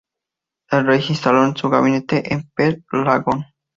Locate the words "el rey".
0.71-0.99